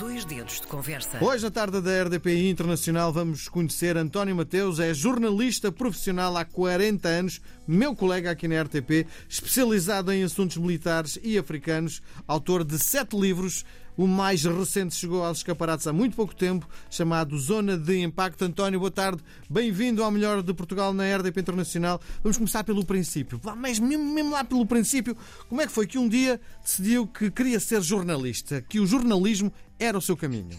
Dois 0.00 0.24
dedos 0.24 0.62
de 0.62 0.66
conversa. 0.66 1.22
Hoje, 1.22 1.46
à 1.46 1.50
tarde 1.50 1.78
da 1.78 2.04
RDPI 2.04 2.48
Internacional, 2.48 3.12
vamos 3.12 3.50
conhecer 3.50 3.98
António 3.98 4.34
Mateus. 4.34 4.80
É 4.80 4.94
jornalista 4.94 5.70
profissional 5.70 6.34
há 6.38 6.42
40 6.42 7.06
anos, 7.06 7.38
meu 7.68 7.94
colega 7.94 8.30
aqui 8.30 8.48
na 8.48 8.62
RTP, 8.62 9.06
especializado 9.28 10.10
em 10.10 10.24
assuntos 10.24 10.56
militares 10.56 11.18
e 11.22 11.36
africanos, 11.36 12.00
autor 12.26 12.64
de 12.64 12.78
sete 12.78 13.14
livros. 13.14 13.62
O 13.96 14.06
mais 14.06 14.44
recente 14.44 14.94
chegou 14.94 15.24
aos 15.24 15.38
escaparates 15.38 15.86
há 15.86 15.92
muito 15.92 16.16
pouco 16.16 16.34
tempo, 16.34 16.68
chamado 16.90 17.36
Zona 17.38 17.76
de 17.76 18.00
Impacto. 18.00 18.44
António, 18.44 18.78
boa 18.78 18.90
tarde. 18.90 19.22
Bem-vindo 19.48 20.02
ao 20.02 20.10
melhor 20.10 20.42
de 20.42 20.54
Portugal 20.54 20.94
na 20.94 21.04
RDP 21.16 21.40
Internacional. 21.40 22.00
Vamos 22.22 22.38
começar 22.38 22.64
pelo 22.64 22.84
princípio. 22.84 23.40
Mas 23.56 23.78
mesmo, 23.78 24.04
mesmo 24.12 24.30
lá 24.30 24.44
pelo 24.44 24.64
princípio, 24.64 25.16
como 25.48 25.60
é 25.60 25.66
que 25.66 25.72
foi 25.72 25.86
que 25.86 25.98
um 25.98 26.08
dia 26.08 26.40
decidiu 26.62 27.06
que 27.06 27.30
queria 27.30 27.60
ser 27.60 27.82
jornalista, 27.82 28.62
que 28.62 28.80
o 28.80 28.86
jornalismo 28.86 29.52
era 29.78 29.98
o 29.98 30.00
seu 30.00 30.16
caminho? 30.16 30.58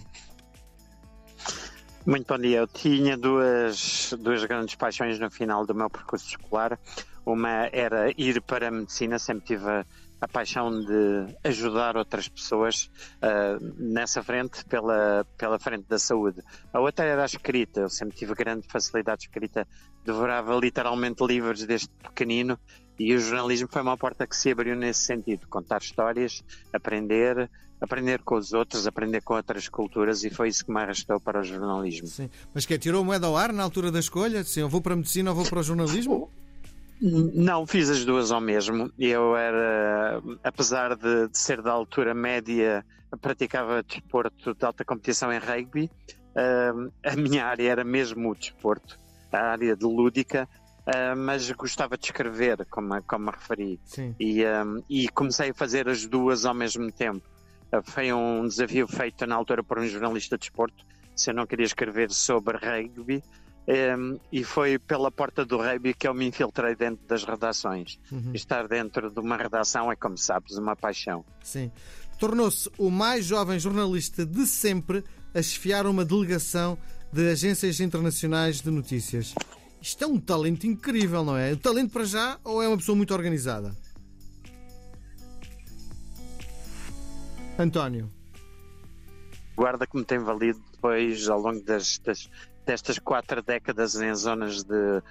Muito 2.05 2.27
bom 2.27 2.39
dia. 2.39 2.59
Eu 2.59 2.67
tinha 2.67 3.17
duas, 3.17 4.13
duas 4.19 4.43
grandes 4.43 4.75
paixões 4.75 5.19
no 5.19 5.29
final 5.29 5.65
do 5.65 5.73
meu 5.73 5.89
percurso 5.89 6.27
escolar. 6.27 6.79
Uma 7.25 7.69
era 7.71 8.11
ir 8.17 8.41
para 8.41 8.67
a 8.67 8.71
medicina, 8.71 9.19
sempre 9.19 9.45
tive 9.45 9.85
a, 10.21 10.27
paixão 10.27 10.71
de 10.79 11.35
ajudar 11.43 11.97
outras 11.97 12.27
pessoas 12.27 12.89
uh, 13.17 13.73
nessa 13.77 14.21
frente, 14.21 14.63
pela, 14.65 15.25
pela 15.37 15.59
frente 15.59 15.85
da 15.87 15.97
saúde. 15.99 16.41
A 16.71 16.79
outra 16.79 17.05
era 17.05 17.23
a 17.23 17.25
escrita. 17.25 17.81
Eu 17.81 17.89
sempre 17.89 18.15
tive 18.15 18.33
grande 18.35 18.67
facilidade 18.67 19.21
de 19.21 19.27
escrita, 19.27 19.67
devorava 20.05 20.55
literalmente 20.55 21.25
livros 21.25 21.65
desde 21.65 21.89
pequenino 21.89 22.57
e 22.99 23.15
o 23.15 23.19
jornalismo 23.19 23.67
foi 23.67 23.81
uma 23.81 23.97
porta 23.97 24.27
que 24.27 24.35
se 24.35 24.51
abriu 24.51 24.75
nesse 24.75 25.01
sentido, 25.01 25.47
contar 25.47 25.81
histórias, 25.81 26.43
aprender, 26.71 27.49
aprender 27.79 28.21
com 28.21 28.35
os 28.35 28.53
outros, 28.53 28.85
aprender 28.85 29.21
com 29.21 29.33
outras 29.33 29.67
culturas 29.67 30.23
e 30.23 30.29
foi 30.29 30.49
isso 30.49 30.63
que 30.63 30.71
me 30.71 30.79
arrastou 30.79 31.19
para 31.19 31.41
o 31.41 31.43
jornalismo. 31.43 32.05
Sim. 32.05 32.29
Mas 32.53 32.65
que 32.65 32.77
tirou 32.77 33.03
moeda 33.03 33.25
ao 33.25 33.35
ar 33.35 33.51
na 33.51 33.63
altura 33.63 33.91
da 33.91 33.99
escolha? 33.99 34.43
Sim, 34.43 34.61
eu 34.61 34.69
vou 34.69 34.81
para 34.81 34.93
a 34.93 34.97
medicina 34.97 35.31
ou 35.31 35.35
vou 35.35 35.45
para 35.45 35.59
o 35.59 35.63
jornalismo? 35.63 36.29
Não, 37.01 37.65
fiz 37.65 37.89
as 37.89 38.05
duas 38.05 38.31
ao 38.31 38.39
mesmo. 38.39 38.91
Eu 38.97 39.35
era, 39.35 40.21
apesar 40.43 40.95
de, 40.95 41.29
de 41.29 41.37
ser 41.37 41.59
da 41.61 41.71
altura 41.71 42.13
média, 42.13 42.85
praticava 43.19 43.81
desporto 43.81 44.53
de 44.53 44.65
alta 44.65 44.85
competição 44.85 45.33
em 45.33 45.39
rugby. 45.39 45.89
Uh, 46.35 46.91
a 47.03 47.15
minha 47.15 47.45
área 47.45 47.69
era 47.69 47.83
mesmo 47.83 48.29
o 48.29 48.35
desporto, 48.35 48.97
a 49.31 49.39
área 49.39 49.75
de 49.75 49.83
lúdica, 49.83 50.47
uh, 50.85 51.17
mas 51.17 51.49
gostava 51.51 51.97
de 51.97 52.05
escrever, 52.05 52.65
como, 52.69 53.01
como 53.03 53.25
me 53.25 53.31
referi. 53.31 53.79
E, 54.19 54.45
um, 54.45 54.83
e 54.87 55.09
comecei 55.09 55.49
a 55.49 55.53
fazer 55.55 55.89
as 55.89 56.05
duas 56.05 56.45
ao 56.45 56.53
mesmo 56.53 56.91
tempo. 56.91 57.27
Foi 57.83 58.13
um 58.13 58.47
desafio 58.47 58.87
feito 58.87 59.25
na 59.25 59.35
altura 59.35 59.63
por 59.63 59.79
um 59.79 59.87
jornalista 59.87 60.37
de 60.37 60.41
desporto. 60.41 60.85
Se 61.15 61.31
eu 61.31 61.33
não 61.33 61.47
queria 61.47 61.65
escrever 61.65 62.11
sobre 62.11 62.57
rugby, 62.57 63.23
um, 63.67 64.19
e 64.31 64.43
foi 64.43 64.79
pela 64.79 65.11
porta 65.11 65.45
do 65.45 65.57
rugby 65.57 65.93
que 65.93 66.07
eu 66.07 66.13
me 66.13 66.27
infiltrei 66.27 66.75
dentro 66.75 67.05
das 67.07 67.23
redações. 67.23 67.99
Uhum. 68.11 68.31
Estar 68.33 68.67
dentro 68.67 69.09
de 69.11 69.19
uma 69.19 69.37
redação 69.37 69.91
é, 69.91 69.95
como 69.95 70.17
sabes, 70.17 70.57
uma 70.57 70.75
paixão. 70.75 71.23
Sim. 71.43 71.71
Tornou-se 72.19 72.69
o 72.77 72.89
mais 72.89 73.25
jovem 73.25 73.59
jornalista 73.59 74.25
de 74.25 74.45
sempre 74.45 75.03
a 75.33 75.41
chefiar 75.41 75.85
uma 75.87 76.03
delegação 76.05 76.77
de 77.11 77.29
agências 77.29 77.79
internacionais 77.79 78.61
de 78.61 78.71
notícias. 78.71 79.33
Isto 79.81 80.03
é 80.03 80.07
um 80.07 80.19
talento 80.19 80.67
incrível, 80.67 81.23
não 81.23 81.35
é? 81.35 81.53
O 81.53 81.57
talento 81.57 81.91
para 81.91 82.05
já 82.05 82.39
ou 82.43 82.61
é 82.61 82.67
uma 82.67 82.77
pessoa 82.77 82.95
muito 82.95 83.13
organizada? 83.13 83.75
António. 87.57 88.09
Guarda 89.55 89.85
que 89.85 89.97
me 89.97 90.05
tem 90.05 90.19
valido 90.19 90.59
depois, 90.71 91.27
ao 91.27 91.39
longo 91.39 91.61
das, 91.63 91.99
das, 91.99 92.29
destas 92.71 92.97
quatro 92.97 93.41
décadas, 93.41 93.95
em 93.95 94.15
zonas 94.15 94.63
de, 94.63 95.01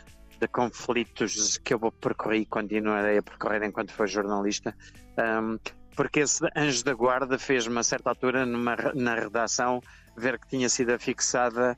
de 0.41 0.49
conflitos 0.49 1.59
que 1.59 1.75
eu 1.75 1.93
percorri 1.93 2.39
e 2.39 2.47
continuarei 2.47 3.19
a 3.19 3.23
percorrer 3.23 3.63
enquanto 3.63 3.93
for 3.93 4.09
jornalista. 4.09 4.75
Um, 5.19 5.59
porque 5.95 6.21
esse 6.21 6.43
anjo 6.57 6.83
da 6.83 6.95
guarda 6.95 7.39
fez-me 7.39 7.79
a 7.79 7.83
certa 7.83 8.09
altura 8.09 8.47
numa, 8.47 8.75
na 8.95 9.15
redação 9.15 9.83
ver 10.17 10.39
que 10.39 10.49
tinha 10.49 10.71
sido 10.71 10.91
afixada 10.91 11.77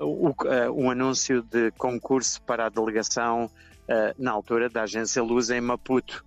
uh, 0.00 0.04
o, 0.04 0.30
uh, 0.30 0.72
um 0.74 0.90
anúncio 0.90 1.42
de 1.42 1.70
concurso 1.72 2.42
para 2.42 2.66
a 2.66 2.68
delegação 2.68 3.44
uh, 3.44 4.14
na 4.18 4.32
altura 4.32 4.68
da 4.68 4.82
agência 4.82 5.22
Luz 5.22 5.48
em 5.50 5.60
Maputo 5.60 6.24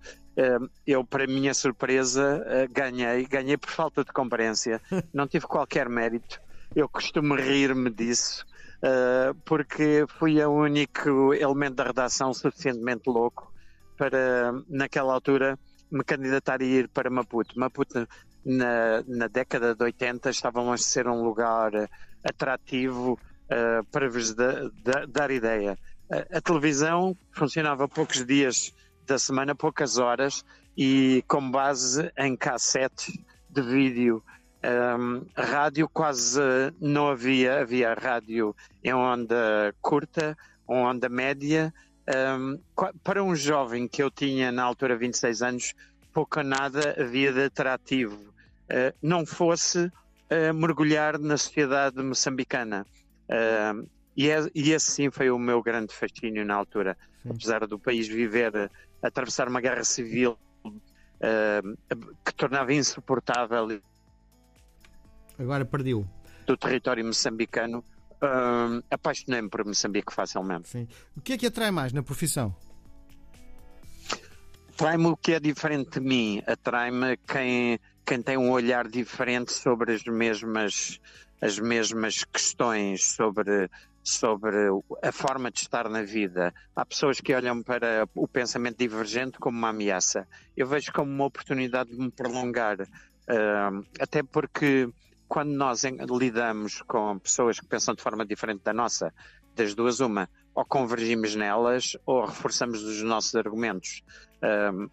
eu, 0.86 1.04
para 1.04 1.26
minha 1.26 1.52
surpresa, 1.52 2.42
ah, 2.46 2.66
ganhei. 2.70 3.26
Ganhei 3.26 3.58
por 3.58 3.68
falta 3.68 4.02
de 4.02 4.10
comparência. 4.10 4.80
Não 5.12 5.26
tive 5.26 5.46
qualquer 5.46 5.86
mérito. 5.86 6.40
Eu 6.74 6.88
costumo 6.88 7.34
rir-me 7.34 7.90
disso, 7.90 8.46
ah, 8.82 9.34
porque 9.44 10.04
fui 10.18 10.42
o 10.42 10.50
único 10.50 11.34
elemento 11.34 11.74
da 11.74 11.84
redação 11.84 12.32
suficientemente 12.32 13.08
louco 13.08 13.52
para, 13.96 14.52
naquela 14.68 15.12
altura, 15.12 15.58
me 15.90 16.04
candidatar 16.04 16.60
a 16.60 16.64
ir 16.64 16.88
para 16.88 17.10
Maputo. 17.10 17.58
Maputo, 17.58 18.08
na, 18.44 19.02
na 19.06 19.26
década 19.26 19.74
de 19.74 19.84
80, 19.84 20.30
estava 20.30 20.62
longe 20.62 20.82
de 20.82 20.88
ser 20.88 21.06
um 21.06 21.22
lugar 21.22 21.72
atrativo 22.24 23.12
uh, 23.14 23.84
para 23.90 24.08
vos 24.08 24.32
da, 24.34 24.70
da, 24.82 25.06
dar 25.06 25.30
ideia. 25.30 25.76
A, 26.10 26.38
a 26.38 26.40
televisão 26.40 27.16
funcionava 27.32 27.88
poucos 27.88 28.24
dias 28.24 28.72
da 29.06 29.18
semana, 29.18 29.54
poucas 29.54 29.98
horas, 29.98 30.44
e 30.76 31.22
com 31.26 31.50
base 31.50 32.10
em 32.16 32.36
cassete 32.36 33.12
de 33.50 33.60
vídeo. 33.60 34.22
Um, 34.62 35.24
rádio 35.34 35.88
quase 35.88 36.40
não 36.78 37.08
havia, 37.08 37.60
havia 37.60 37.94
rádio 37.94 38.54
em 38.84 38.92
onda 38.92 39.74
curta, 39.80 40.36
onda 40.68 41.08
média. 41.08 41.72
Um, 42.38 42.58
para 43.02 43.22
um 43.22 43.34
jovem 43.34 43.88
que 43.88 44.02
eu 44.02 44.10
tinha 44.10 44.52
na 44.52 44.62
altura 44.62 44.96
26 44.96 45.42
anos, 45.42 45.74
pouco 46.12 46.40
ou 46.40 46.44
nada 46.44 46.96
havia 47.00 47.32
de 47.32 47.44
atrativo. 47.44 48.16
Uh, 48.16 48.94
não 49.02 49.24
fosse 49.24 49.86
uh, 49.86 50.54
mergulhar 50.54 51.18
na 51.18 51.36
sociedade 51.36 52.02
moçambicana. 52.02 52.86
Uh, 53.28 53.88
e, 54.16 54.28
é, 54.28 54.38
e 54.54 54.72
esse 54.72 54.90
sim 54.90 55.10
foi 55.10 55.30
o 55.30 55.38
meu 55.38 55.62
grande 55.62 55.94
fascínio 55.94 56.44
na 56.44 56.54
altura. 56.54 56.96
Sim. 57.22 57.30
Apesar 57.30 57.66
do 57.66 57.78
país 57.78 58.08
viver 58.08 58.70
atravessar 59.02 59.48
uma 59.48 59.60
guerra 59.60 59.84
civil 59.84 60.36
uh, 60.64 61.78
que 62.24 62.34
tornava 62.34 62.72
insuportável. 62.72 63.80
Agora 65.40 65.64
perdeu. 65.64 66.06
Do 66.46 66.54
território 66.54 67.02
moçambicano, 67.02 67.78
uh, 67.78 68.84
apaixonei-me 68.90 69.48
por 69.48 69.64
Moçambique 69.64 70.12
facilmente. 70.12 70.68
Sim. 70.68 70.86
O 71.16 71.20
que 71.22 71.32
é 71.32 71.38
que 71.38 71.46
atrai 71.46 71.70
mais 71.70 71.94
na 71.94 72.02
profissão? 72.02 72.54
Atrai-me 74.74 75.06
o 75.06 75.16
que 75.16 75.32
é 75.32 75.40
diferente 75.40 75.98
de 75.98 76.00
mim, 76.00 76.42
atrai-me 76.46 77.16
quem, 77.16 77.78
quem 78.04 78.20
tem 78.22 78.36
um 78.36 78.50
olhar 78.50 78.86
diferente 78.86 79.52
sobre 79.52 79.94
as 79.94 80.04
mesmas, 80.04 81.00
as 81.40 81.58
mesmas 81.58 82.24
questões, 82.24 83.04
sobre 83.04 83.70
sobre 84.02 84.56
a 85.02 85.12
forma 85.12 85.50
de 85.50 85.60
estar 85.60 85.88
na 85.88 86.02
vida. 86.02 86.54
Há 86.74 86.86
pessoas 86.86 87.20
que 87.20 87.34
olham 87.34 87.62
para 87.62 88.08
o 88.14 88.26
pensamento 88.26 88.78
divergente 88.78 89.38
como 89.38 89.58
uma 89.58 89.68
ameaça. 89.68 90.26
Eu 90.56 90.66
vejo 90.66 90.90
como 90.90 91.10
uma 91.10 91.26
oportunidade 91.26 91.90
de 91.90 91.98
me 91.98 92.10
prolongar, 92.10 92.80
uh, 92.80 93.86
até 94.00 94.22
porque 94.22 94.88
quando 95.30 95.52
nós 95.52 95.84
lidamos 95.84 96.82
com 96.82 97.16
pessoas 97.20 97.60
que 97.60 97.66
pensam 97.66 97.94
de 97.94 98.02
forma 98.02 98.26
diferente 98.26 98.62
da 98.64 98.72
nossa, 98.72 99.14
das 99.54 99.76
duas 99.76 100.00
uma, 100.00 100.28
ou 100.52 100.64
convergimos 100.64 101.36
nelas 101.36 101.96
ou 102.04 102.26
reforçamos 102.26 102.82
os 102.82 103.00
nossos 103.02 103.36
argumentos. 103.36 104.02
Uh, 104.42 104.90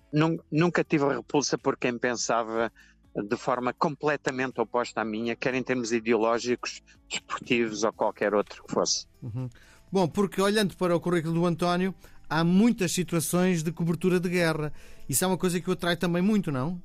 nunca 0.52 0.84
tive 0.84 1.08
repulsa 1.08 1.58
por 1.58 1.76
quem 1.76 1.98
pensava 1.98 2.72
de 3.16 3.36
forma 3.36 3.74
completamente 3.74 4.62
oposta 4.62 5.02
à 5.02 5.04
minha, 5.04 5.36
quer 5.36 5.56
em 5.56 5.64
termos 5.64 5.92
ideológicos, 5.92 6.84
desportivos 7.10 7.84
ou 7.84 7.92
qualquer 7.92 8.36
outro 8.36 8.64
que 8.64 8.72
fosse. 8.72 9.08
Uhum. 9.24 9.50
Bom, 9.92 10.08
porque 10.08 10.40
olhando 10.40 10.78
para 10.78 10.96
o 10.96 11.00
currículo 11.00 11.34
do 11.34 11.46
António, 11.48 11.96
há 12.30 12.44
muitas 12.44 12.92
situações 12.92 13.64
de 13.64 13.72
cobertura 13.72 14.20
de 14.20 14.30
guerra. 14.30 14.72
Isso 15.10 15.24
é 15.24 15.28
uma 15.28 15.38
coisa 15.38 15.60
que 15.60 15.68
o 15.68 15.74
atrai 15.74 15.98
também 15.98 16.22
muito, 16.22 16.52
não? 16.52 16.80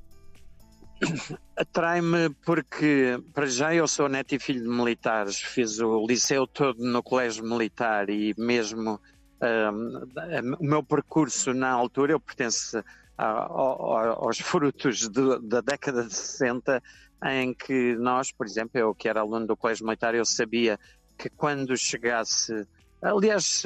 Atrai-me 1.55 2.29
porque, 2.45 3.21
para 3.33 3.45
já, 3.45 3.73
eu 3.73 3.87
sou 3.87 4.09
neto 4.09 4.33
e 4.33 4.39
filho 4.39 4.61
de 4.61 4.69
militares. 4.69 5.37
Fiz 5.37 5.79
o 5.79 6.05
liceu 6.05 6.47
todo 6.47 6.83
no 6.83 7.03
colégio 7.03 7.43
militar 7.43 8.09
e 8.09 8.33
mesmo 8.37 8.99
um, 9.41 10.55
o 10.59 10.63
meu 10.63 10.83
percurso 10.83 11.53
na 11.53 11.69
altura, 11.69 12.13
eu 12.13 12.19
pertenço 12.19 12.83
aos 13.17 14.39
frutos 14.39 15.07
de, 15.07 15.39
da 15.41 15.61
década 15.61 16.03
de 16.03 16.13
60, 16.13 16.81
em 17.25 17.53
que 17.53 17.95
nós, 17.95 18.31
por 18.31 18.45
exemplo, 18.45 18.79
eu 18.79 18.93
que 18.95 19.07
era 19.07 19.21
aluno 19.21 19.47
do 19.47 19.55
Colégio 19.55 19.85
Militar, 19.85 20.15
eu 20.15 20.25
sabia 20.25 20.79
que 21.17 21.29
quando 21.29 21.77
chegasse. 21.77 22.67
Aliás, 23.01 23.63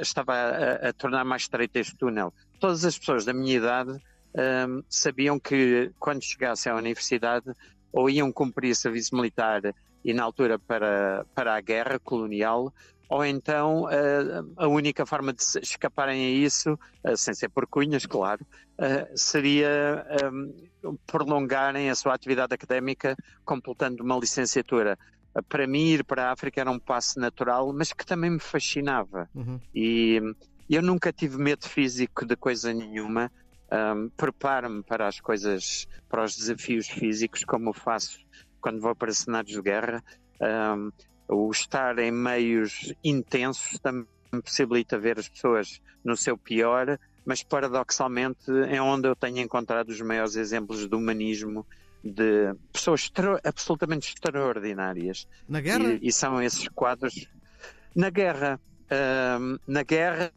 estava 0.00 0.34
a, 0.34 0.88
a 0.88 0.92
tornar 0.92 1.24
mais 1.24 1.42
estreito 1.42 1.76
este 1.76 1.96
túnel. 1.96 2.32
Todas 2.58 2.84
as 2.84 2.98
pessoas 2.98 3.24
da 3.24 3.32
minha 3.32 3.56
idade 3.56 3.98
um, 4.38 4.82
sabiam 4.88 5.38
que 5.38 5.90
quando 5.98 6.22
chegasse 6.22 6.68
à 6.68 6.76
universidade 6.76 7.52
ou 7.92 8.08
iam 8.08 8.30
cumprir 8.30 8.74
serviço 8.76 9.16
militar 9.16 9.74
e 10.04 10.14
na 10.14 10.22
altura 10.22 10.58
para, 10.58 11.26
para 11.34 11.56
a 11.56 11.60
guerra 11.60 11.98
colonial, 11.98 12.72
ou 13.08 13.24
então 13.24 13.84
uh, 13.84 14.52
a 14.56 14.68
única 14.68 15.04
forma 15.06 15.32
de 15.32 15.42
escaparem 15.62 16.26
a 16.26 16.30
isso, 16.30 16.78
uh, 17.04 17.16
sem 17.16 17.34
ser 17.34 17.48
por 17.48 17.66
cunhas, 17.66 18.06
claro, 18.06 18.46
uh, 18.78 19.18
seria 19.18 20.06
um, 20.84 20.96
prolongarem 21.06 21.90
a 21.90 21.94
sua 21.94 22.14
atividade 22.14 22.54
académica 22.54 23.16
completando 23.44 24.04
uma 24.04 24.18
licenciatura. 24.18 24.96
para 25.48 25.66
mim, 25.66 25.88
ir 25.88 26.04
para 26.04 26.28
a 26.28 26.32
África 26.32 26.60
era 26.60 26.70
um 26.70 26.78
passo 26.78 27.18
natural, 27.18 27.72
mas 27.72 27.92
que 27.92 28.04
também 28.04 28.30
me 28.30 28.40
fascinava. 28.40 29.28
Uhum. 29.34 29.58
E 29.74 30.20
eu 30.68 30.82
nunca 30.82 31.12
tive 31.12 31.38
medo 31.38 31.66
físico 31.66 32.26
de 32.26 32.36
coisa 32.36 32.74
nenhuma. 32.74 33.32
Um, 33.70 34.08
Preparo-me 34.10 34.82
para 34.82 35.06
as 35.06 35.20
coisas, 35.20 35.86
para 36.08 36.24
os 36.24 36.36
desafios 36.36 36.88
físicos, 36.88 37.44
como 37.44 37.72
faço 37.72 38.18
quando 38.60 38.80
vou 38.80 38.94
para 38.94 39.12
cenários 39.12 39.54
de 39.54 39.62
guerra. 39.62 40.02
Um, 40.40 40.90
o 41.28 41.50
estar 41.50 41.98
em 41.98 42.10
meios 42.10 42.92
intensos 43.04 43.78
também 43.80 44.06
possibilita 44.42 44.98
ver 44.98 45.18
as 45.18 45.28
pessoas 45.28 45.80
no 46.04 46.16
seu 46.16 46.38
pior, 46.38 46.98
mas 47.24 47.42
paradoxalmente 47.42 48.50
é 48.68 48.80
onde 48.80 49.08
eu 49.08 49.14
tenho 49.14 49.38
encontrado 49.38 49.90
os 49.90 50.00
maiores 50.00 50.36
exemplos 50.36 50.88
de 50.88 50.94
humanismo 50.94 51.66
de 52.02 52.54
pessoas 52.72 53.10
absolutamente 53.44 54.14
extraordinárias. 54.14 55.26
Na 55.48 55.60
guerra? 55.60 55.92
E, 55.94 56.08
e, 56.08 56.12
são 56.12 56.40
esses 56.40 56.68
quadros. 56.68 57.28
Na 57.94 58.08
guerra. 58.08 58.60
Uh, 58.84 59.60
na 59.66 59.82
guerra, 59.82 60.32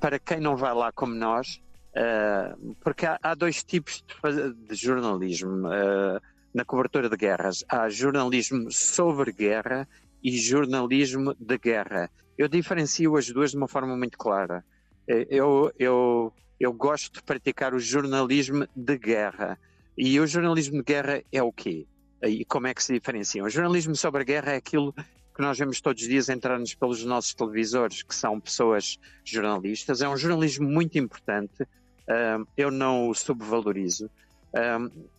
para 0.00 0.18
quem 0.18 0.40
não 0.40 0.56
vai 0.56 0.74
lá 0.74 0.92
como 0.92 1.14
nós, 1.14 1.60
uh, 1.96 2.74
porque 2.82 3.06
há, 3.06 3.18
há, 3.22 3.34
dois 3.34 3.62
tipos 3.64 4.04
de, 4.24 4.54
de 4.54 4.74
jornalismo. 4.74 5.68
Uh, 5.68 6.20
na 6.54 6.64
cobertura 6.64 7.08
de 7.08 7.16
guerras. 7.16 7.64
Há 7.68 7.88
jornalismo 7.88 8.70
sobre 8.70 9.32
guerra 9.32 9.88
e 10.22 10.36
jornalismo 10.36 11.34
de 11.38 11.58
guerra. 11.58 12.10
Eu 12.36 12.48
diferencio 12.48 13.16
as 13.16 13.28
duas 13.28 13.52
de 13.52 13.56
uma 13.56 13.68
forma 13.68 13.96
muito 13.96 14.16
clara. 14.18 14.64
Eh, 15.06 15.26
eu, 15.30 15.72
eu, 15.78 16.32
eu 16.58 16.72
gosto 16.72 17.14
de 17.14 17.22
praticar 17.22 17.74
o 17.74 17.78
jornalismo 17.78 18.66
de 18.74 18.98
guerra. 18.98 19.58
E 19.96 20.18
o 20.20 20.26
jornalismo 20.26 20.78
de 20.78 20.82
guerra 20.82 21.22
é 21.32 21.42
o 21.42 21.52
quê? 21.52 21.86
E 22.22 22.44
como 22.44 22.66
é 22.66 22.74
que 22.74 22.82
se 22.82 22.92
diferenciam? 22.92 23.46
O 23.46 23.50
jornalismo 23.50 23.94
sobre 23.94 24.24
guerra 24.24 24.52
é 24.52 24.56
aquilo 24.56 24.94
que 25.38 25.42
nós 25.42 25.56
vemos 25.56 25.80
todos 25.80 26.02
os 26.02 26.08
dias 26.08 26.28
entrar-nos 26.28 26.74
pelos 26.74 27.04
nossos 27.04 27.32
televisores, 27.32 28.02
que 28.02 28.12
são 28.12 28.40
pessoas 28.40 28.98
jornalistas. 29.24 30.02
É 30.02 30.08
um 30.08 30.16
jornalismo 30.16 30.68
muito 30.68 30.98
importante. 30.98 31.64
Eu 32.56 32.72
não 32.72 33.08
o 33.08 33.14
subvalorizo. 33.14 34.10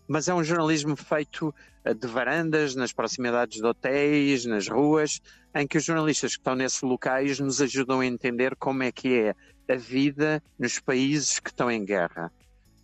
Mas 0.06 0.28
é 0.28 0.34
um 0.34 0.44
jornalismo 0.44 0.98
feito 0.98 1.56
eh, 1.86 1.94
de 1.94 2.06
varandas, 2.06 2.76
nas 2.76 2.92
proximidades 2.92 3.62
de 3.62 3.66
hotéis, 3.66 4.44
nas 4.44 4.68
ruas, 4.68 5.22
em 5.56 5.66
que 5.66 5.78
os 5.78 5.86
jornalistas 5.86 6.32
que 6.34 6.40
estão 6.40 6.56
nesses 6.56 6.82
locais 6.82 7.40
nos 7.40 7.62
ajudam 7.62 8.02
a 8.02 8.06
entender 8.06 8.58
como 8.58 8.84
é 8.84 8.92
que 8.92 9.14
é 9.14 9.36
a 9.72 9.78
vida 9.78 10.44
nos 10.58 10.80
países 10.80 11.40
que 11.40 11.50
estão 11.50 11.72
em 11.72 11.86
guerra. 11.86 12.30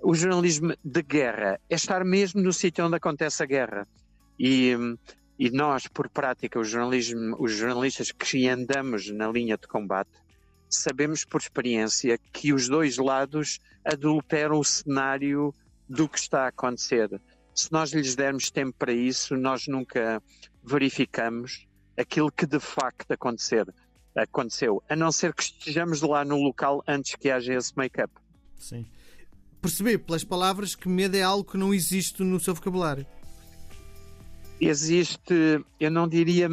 O 0.01 0.15
jornalismo 0.15 0.73
de 0.85 1.01
guerra 1.01 1.59
é 1.69 1.75
estar 1.75 2.05
mesmo 2.05 2.41
no 2.41 2.53
sítio 2.53 2.85
onde 2.85 2.95
acontece 2.95 3.43
a 3.43 3.45
guerra. 3.45 3.87
E, 4.39 4.77
e 5.37 5.49
nós, 5.49 5.87
por 5.87 6.09
prática, 6.09 6.59
os, 6.59 6.71
os 7.39 7.51
jornalistas 7.51 8.11
que 8.11 8.47
andamos 8.47 9.09
na 9.11 9.27
linha 9.27 9.57
de 9.57 9.67
combate, 9.67 10.11
sabemos 10.69 11.25
por 11.25 11.41
experiência 11.41 12.17
que 12.31 12.53
os 12.53 12.67
dois 12.67 12.97
lados 12.97 13.59
adulteram 13.83 14.59
o 14.59 14.63
cenário 14.63 15.53
do 15.87 16.07
que 16.07 16.17
está 16.17 16.45
a 16.45 16.47
acontecer. 16.47 17.09
Se 17.53 17.71
nós 17.71 17.91
lhes 17.91 18.15
dermos 18.15 18.49
tempo 18.49 18.75
para 18.77 18.93
isso, 18.93 19.35
nós 19.35 19.67
nunca 19.67 20.21
verificamos 20.63 21.67
aquilo 21.97 22.31
que 22.31 22.45
de 22.45 22.59
facto 22.59 23.11
acontecer, 23.11 23.65
aconteceu, 24.15 24.81
a 24.89 24.95
não 24.95 25.11
ser 25.11 25.33
que 25.33 25.43
estejamos 25.43 26.01
lá 26.01 26.25
no 26.25 26.37
local 26.37 26.83
antes 26.87 27.15
que 27.15 27.29
haja 27.29 27.53
esse 27.53 27.75
make-up. 27.75 28.13
Sim. 28.57 28.85
Percebi 29.61 29.97
pelas 29.97 30.23
palavras 30.23 30.75
que 30.75 30.87
medo 30.87 31.15
é 31.15 31.21
algo 31.21 31.49
que 31.49 31.57
não 31.57 31.73
existe 31.73 32.23
no 32.23 32.39
seu 32.39 32.53
vocabulário. 32.53 33.05
Existe, 34.59 35.63
eu 35.79 35.91
não 35.91 36.07
diria. 36.07 36.49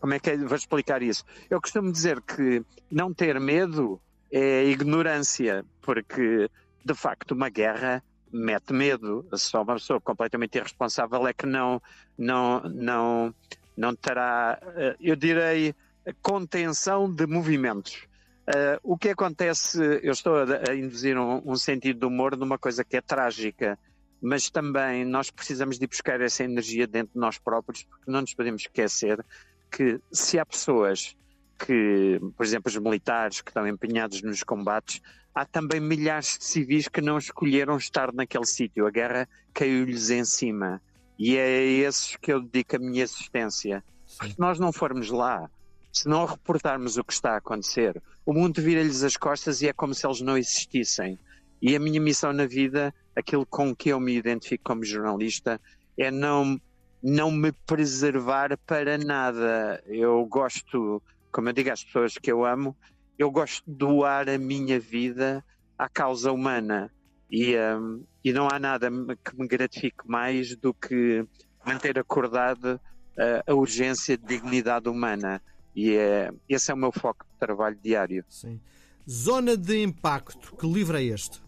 Como 0.00 0.14
é 0.14 0.18
que 0.18 0.30
é, 0.30 0.36
vou 0.36 0.56
explicar 0.56 1.02
isso? 1.02 1.24
Eu 1.48 1.60
costumo 1.60 1.90
dizer 1.90 2.20
que 2.20 2.62
não 2.90 3.12
ter 3.12 3.40
medo 3.40 4.00
é 4.30 4.64
ignorância, 4.64 5.64
porque 5.80 6.50
de 6.86 6.94
facto, 6.94 7.32
uma 7.32 7.48
guerra 7.48 8.02
mete 8.32 8.72
medo. 8.72 9.26
Só 9.34 9.62
uma 9.62 9.74
pessoa 9.74 10.00
completamente 10.00 10.56
irresponsável 10.56 11.26
é 11.26 11.32
que 11.32 11.46
não, 11.46 11.82
não, 12.16 12.60
não, 12.60 13.34
não 13.76 13.94
terá, 13.96 14.58
eh, 14.76 14.96
eu 15.00 15.16
direi, 15.16 15.74
contenção 16.22 17.12
de 17.12 17.26
movimentos. 17.26 18.06
Uh, 18.46 18.78
o 18.84 18.96
que 18.96 19.08
acontece, 19.08 19.80
eu 20.04 20.12
estou 20.12 20.36
a, 20.36 20.70
a 20.70 20.76
induzir 20.76 21.18
um, 21.18 21.42
um, 21.44 21.56
sentido 21.56 21.98
de 21.98 22.06
humor 22.06 22.36
numa 22.36 22.56
coisa 22.56 22.84
que 22.84 22.96
é 22.96 23.00
trágica, 23.00 23.76
mas 24.20 24.50
também 24.50 25.04
nós 25.04 25.30
precisamos 25.30 25.78
de 25.78 25.86
buscar 25.86 26.20
essa 26.20 26.44
energia 26.44 26.86
dentro 26.86 27.14
de 27.14 27.20
nós 27.20 27.38
próprios, 27.38 27.84
porque 27.84 28.10
não 28.10 28.20
nos 28.20 28.34
podemos 28.34 28.62
esquecer 28.62 29.24
que 29.70 30.00
se 30.12 30.38
há 30.38 30.46
pessoas 30.46 31.16
que, 31.58 32.20
por 32.36 32.44
exemplo, 32.44 32.70
os 32.70 32.78
militares 32.78 33.40
que 33.40 33.50
estão 33.50 33.66
empenhados 33.66 34.22
nos 34.22 34.42
combates, 34.42 35.00
há 35.34 35.44
também 35.44 35.80
milhares 35.80 36.38
de 36.38 36.44
civis 36.44 36.88
que 36.88 37.00
não 37.00 37.18
escolheram 37.18 37.76
estar 37.76 38.12
naquele 38.12 38.46
sítio. 38.46 38.86
A 38.86 38.90
guerra 38.90 39.28
caiu-lhes 39.52 40.10
em 40.10 40.24
cima. 40.24 40.80
E 41.18 41.36
é 41.36 41.44
a 41.44 41.88
esses 41.88 42.16
que 42.16 42.32
eu 42.32 42.40
dedico 42.42 42.76
a 42.76 42.78
minha 42.78 43.02
existência. 43.02 43.82
Se 44.06 44.38
nós 44.38 44.58
não 44.58 44.72
formos 44.72 45.10
lá, 45.10 45.50
se 45.92 46.08
não 46.08 46.26
reportarmos 46.26 46.98
o 46.98 47.04
que 47.04 47.12
está 47.12 47.32
a 47.32 47.36
acontecer, 47.38 48.02
o 48.24 48.32
mundo 48.32 48.60
vira-lhes 48.60 49.02
as 49.02 49.16
costas 49.16 49.62
e 49.62 49.68
é 49.68 49.72
como 49.72 49.94
se 49.94 50.06
eles 50.06 50.20
não 50.20 50.36
existissem. 50.36 51.18
E 51.60 51.74
a 51.74 51.80
minha 51.80 52.00
missão 52.00 52.32
na 52.32 52.46
vida, 52.46 52.94
aquilo 53.16 53.46
com 53.46 53.74
que 53.74 53.88
eu 53.88 53.98
me 53.98 54.14
identifico 54.14 54.64
como 54.64 54.84
jornalista, 54.84 55.60
é 55.98 56.10
não, 56.10 56.60
não 57.02 57.30
me 57.30 57.50
preservar 57.50 58.56
para 58.66 58.98
nada. 58.98 59.82
Eu 59.86 60.24
gosto 60.26 61.02
como 61.36 61.50
eu 61.50 61.52
digo 61.52 61.70
às 61.70 61.84
pessoas 61.84 62.14
que 62.14 62.32
eu 62.32 62.46
amo, 62.46 62.74
eu 63.18 63.30
gosto 63.30 63.62
de 63.70 63.76
doar 63.76 64.26
a 64.26 64.38
minha 64.38 64.80
vida 64.80 65.44
à 65.78 65.86
causa 65.86 66.32
humana. 66.32 66.90
E, 67.30 67.54
um, 67.58 68.02
e 68.24 68.32
não 68.32 68.48
há 68.50 68.58
nada 68.58 68.88
que 69.22 69.38
me 69.38 69.46
gratifique 69.46 70.08
mais 70.08 70.56
do 70.56 70.72
que 70.72 71.26
manter 71.62 71.98
acordado 71.98 72.80
uh, 73.18 73.52
a 73.52 73.54
urgência 73.54 74.16
de 74.16 74.24
dignidade 74.24 74.88
humana. 74.88 75.42
E 75.74 75.94
é, 75.94 76.32
esse 76.48 76.70
é 76.70 76.74
o 76.74 76.76
meu 76.78 76.90
foco 76.90 77.26
de 77.30 77.38
trabalho 77.38 77.78
diário. 77.82 78.24
Sim. 78.30 78.58
Zona 79.06 79.58
de 79.58 79.82
Impacto, 79.82 80.56
que 80.56 80.66
livro 80.66 80.96
é 80.96 81.02
este? 81.02 81.42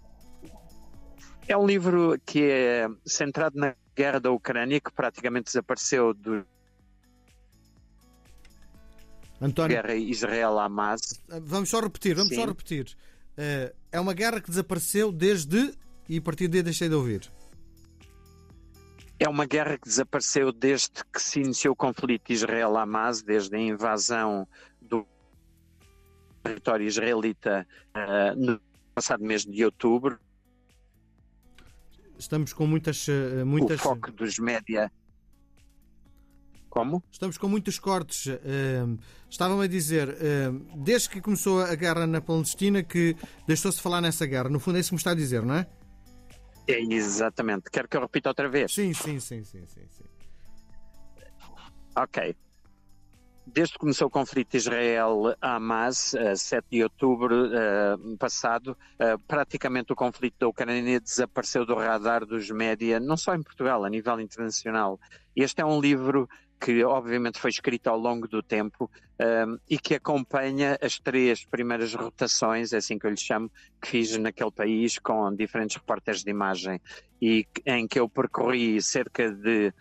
É 1.49 1.57
um 1.57 1.67
livro 1.67 2.21
que 2.27 2.43
é 2.43 2.89
centrado 3.07 3.59
na 3.59 3.75
guerra 3.97 4.21
da 4.21 4.31
Ucrânia, 4.31 4.79
que 4.81 4.93
praticamente 4.93 5.47
desapareceu 5.47 6.13
do, 6.13 6.47
António, 9.41 9.77
guerra 9.77 9.95
Israel-Hamas. 9.95 11.23
Vamos 11.43 11.71
só 11.71 11.81
repetir, 11.81 12.15
vamos 12.15 12.31
Sim. 12.31 12.37
só 12.37 12.47
repetir. 12.47 12.97
Uh, 13.33 13.75
é 13.93 14.01
uma 14.01 14.13
guerra 14.13 14.41
que 14.41 14.51
desapareceu 14.51 15.13
desde 15.13 15.75
e 16.09 16.19
a 16.19 16.23
partir 16.23 16.49
de 16.49 16.63
deixei 16.63 16.89
de 16.89 16.95
ouvir. 16.95 17.31
É 19.21 19.29
uma 19.29 19.47
guerra 19.47 19.79
que 19.79 19.89
desapareceu 19.89 20.53
desde 20.53 21.05
que 21.13 21.21
se 21.21 21.41
iniciou 21.41 21.73
o 21.73 21.77
conflito 21.77 22.33
Israel-Hamas, 22.33 23.23
desde 23.23 23.57
a 23.57 23.61
invasão 23.61 24.47
do 24.81 25.07
território 26.43 26.87
israelita 26.87 27.67
uh, 27.97 28.37
no 28.37 28.61
passado 28.95 29.25
mês 29.25 29.45
de 29.45 29.65
outubro. 29.65 30.19
Estamos 32.19 32.53
com 32.53 32.67
muitas, 32.67 33.07
uh, 33.09 33.47
muitas. 33.47 33.81
O 33.81 33.83
foco 33.83 34.11
dos 34.11 34.39
média 34.39 34.91
como? 36.69 37.03
Estamos 37.11 37.39
com 37.39 37.49
muitos 37.49 37.79
cortes. 37.79 38.27
Uh, 38.27 38.99
Estava-me 39.31 39.65
a 39.65 39.67
dizer, 39.67 40.09
uh, 40.09 40.53
desde 40.77 41.09
que 41.09 41.21
começou 41.21 41.61
a 41.61 41.75
guerra 41.75 42.07
na 42.07 42.21
Palestina, 42.21 42.83
que 42.83 43.17
deixou-se 43.47 43.81
falar 43.81 44.01
nessa 44.01 44.27
guerra. 44.27 44.49
No 44.49 44.61
fundo, 44.61 44.77
é 44.77 44.81
isso 44.81 44.91
que 44.91 44.95
me 44.95 44.99
está 44.99 45.11
a 45.11 45.15
dizer, 45.15 45.43
não 45.43 45.55
é? 45.55 45.67
É, 46.67 46.81
exatamente. 46.81 47.71
Quero 47.71 47.89
que 47.89 47.97
eu 47.97 48.01
repita 48.01 48.29
outra 48.29 48.49
vez? 48.49 48.73
Sim, 48.73 48.93
sim, 48.93 49.19
sim, 49.19 49.45
sim, 49.45 49.67
sim. 49.67 49.87
sim. 49.89 50.05
Ok. 51.97 52.37
Desde 53.51 53.73
que 53.73 53.79
começou 53.79 54.09
o 54.09 54.11
conflito 54.11 54.57
Israel-Hamas, 54.57 56.13
uh, 56.13 56.37
7 56.37 56.67
de 56.71 56.83
outubro 56.83 57.47
uh, 57.47 58.17
passado, 58.19 58.77
uh, 59.01 59.19
praticamente 59.27 59.91
o 59.91 59.97
conflito 59.97 60.35
da 60.41 60.49
Ucrânia 60.49 61.01
desapareceu 61.01 61.65
do 61.65 61.75
radar 61.75 62.27
dos 62.27 62.51
média, 62.51 63.01
não 63.01 63.17
só 63.17 63.35
em 63.35 63.43
Portugal, 63.43 63.87
a 63.87 63.89
nível 63.89 64.21
internacional. 64.21 65.01
Este 65.35 65.63
é 65.63 65.65
um 65.65 65.81
livro 65.81 66.29
que 66.61 66.83
obviamente 66.85 67.39
foi 67.39 67.51
escrita 67.51 67.91
ao 67.91 67.99
longo 67.99 68.27
do 68.27 68.43
tempo 68.43 68.91
um, 69.21 69.59
e 69.69 69.79
que 69.79 69.95
acompanha 69.95 70.79
as 70.83 70.99
três 70.99 71.45
primeiras 71.45 71.95
rotações, 71.95 72.73
é 72.73 72.79
assim 72.79 72.99
que 72.99 73.07
eu 73.07 73.11
lhe 73.11 73.21
chamo, 73.21 73.51
que 73.81 73.89
fiz 73.89 74.17
naquele 74.17 74.51
país 74.51 74.99
com 74.99 75.35
diferentes 75.35 75.77
repórteres 75.77 76.25
de 76.25 76.31
imagem 76.31 76.81
e 77.21 77.47
em 77.67 77.87
que 77.87 77.99
eu 77.99 78.09
percorri 78.09 78.81
cerca 78.83 79.31
de 79.31 79.73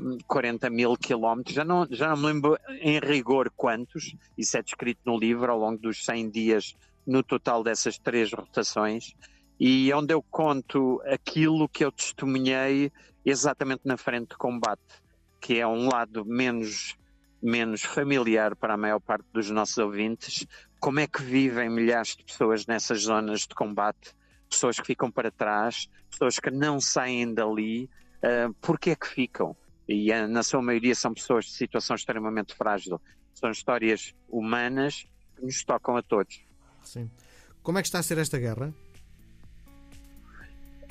um, 0.00 0.18
40 0.26 0.70
mil 0.70 0.96
quilómetros, 0.96 1.54
já 1.54 1.64
não, 1.64 1.86
já 1.90 2.08
não 2.08 2.16
me 2.16 2.26
lembro 2.26 2.58
em 2.80 2.98
rigor 2.98 3.50
quantos, 3.54 4.14
isso 4.36 4.56
é 4.56 4.62
descrito 4.62 5.00
no 5.04 5.18
livro 5.18 5.50
ao 5.50 5.58
longo 5.58 5.78
dos 5.78 6.04
100 6.04 6.30
dias 6.30 6.76
no 7.06 7.22
total 7.22 7.62
dessas 7.62 7.98
três 7.98 8.32
rotações. 8.32 9.14
E 9.58 9.92
onde 9.92 10.12
eu 10.12 10.22
conto 10.22 11.00
aquilo 11.06 11.68
que 11.68 11.84
eu 11.84 11.92
testemunhei 11.92 12.90
exatamente 13.24 13.82
na 13.84 13.96
frente 13.96 14.30
de 14.30 14.36
combate, 14.36 14.82
que 15.44 15.60
é 15.60 15.66
um 15.66 15.88
lado 15.88 16.24
menos 16.24 16.96
menos 17.42 17.82
familiar 17.82 18.56
para 18.56 18.72
a 18.72 18.76
maior 18.78 18.98
parte 18.98 19.26
dos 19.30 19.50
nossos 19.50 19.76
ouvintes, 19.76 20.46
como 20.80 21.00
é 21.00 21.06
que 21.06 21.22
vivem 21.22 21.68
milhares 21.68 22.16
de 22.16 22.24
pessoas 22.24 22.66
nessas 22.66 23.02
zonas 23.02 23.40
de 23.40 23.54
combate, 23.54 24.14
pessoas 24.48 24.80
que 24.80 24.86
ficam 24.86 25.10
para 25.10 25.30
trás, 25.30 25.90
pessoas 26.10 26.38
que 26.38 26.50
não 26.50 26.80
saem 26.80 27.34
dali, 27.34 27.90
uh, 28.22 28.54
porque 28.62 28.92
é 28.92 28.96
que 28.96 29.06
ficam? 29.06 29.54
E 29.86 30.10
uh, 30.10 30.26
na 30.26 30.42
sua 30.42 30.62
maioria 30.62 30.94
são 30.94 31.12
pessoas 31.12 31.44
de 31.44 31.50
situação 31.50 31.94
extremamente 31.94 32.54
frágil. 32.54 32.98
São 33.34 33.50
histórias 33.50 34.14
humanas 34.26 35.06
que 35.36 35.44
nos 35.44 35.62
tocam 35.62 35.98
a 35.98 36.02
todos. 36.02 36.40
Sim. 36.82 37.10
Como 37.62 37.76
é 37.76 37.82
que 37.82 37.88
está 37.88 37.98
a 37.98 38.02
ser 38.02 38.16
esta 38.16 38.38
guerra? 38.38 38.72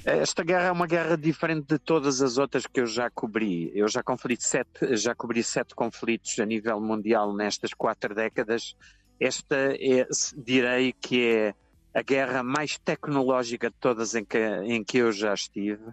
Esta 0.06 0.44
guerra 0.44 0.66
é 0.66 0.72
uma 0.72 0.86
guerra 0.86 1.18
diferente 1.18 1.66
de 1.66 1.80
todas 1.80 2.22
as 2.22 2.38
outras 2.38 2.68
que 2.68 2.82
eu 2.82 2.86
já 2.86 3.10
cobri. 3.10 3.72
Eu 3.74 3.88
já, 3.88 4.04
sete, 4.38 4.98
já 4.98 5.16
cobri 5.16 5.42
sete 5.42 5.74
conflitos 5.74 6.38
a 6.40 6.46
nível 6.46 6.82
mundial 6.82 7.34
nestas 7.34 7.74
quatro 7.74 8.14
décadas. 8.14 8.76
Esta 9.18 9.56
é, 9.56 10.06
direi 10.36 10.92
que 10.92 11.26
é 11.26 11.56
a 11.94 12.02
guerra 12.02 12.44
mais 12.44 12.78
tecnológica 12.78 13.70
de 13.70 13.76
todas 13.80 14.14
em 14.14 14.26
que, 14.26 14.38
em 14.38 14.84
que 14.84 14.98
eu 14.98 15.12
já 15.14 15.34
estive. 15.34 15.86